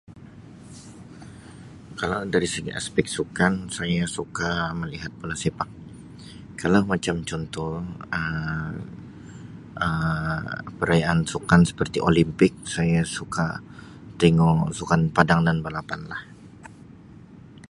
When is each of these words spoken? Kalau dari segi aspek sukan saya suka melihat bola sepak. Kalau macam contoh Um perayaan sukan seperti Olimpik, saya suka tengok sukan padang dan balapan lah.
Kalau 1.99 2.19
dari 2.33 2.47
segi 2.53 2.71
aspek 2.79 3.05
sukan 3.15 3.53
saya 3.77 4.03
suka 4.17 4.51
melihat 4.81 5.11
bola 5.19 5.35
sepak. 5.43 5.69
Kalau 6.61 6.81
macam 6.91 7.15
contoh 7.29 7.71
Um 8.19 8.75
perayaan 10.79 11.19
sukan 11.31 11.61
seperti 11.69 11.97
Olimpik, 12.09 12.53
saya 12.75 13.01
suka 13.17 13.45
tengok 14.21 14.57
sukan 14.79 15.01
padang 15.15 15.41
dan 15.47 15.57
balapan 15.65 16.01
lah. 16.11 16.21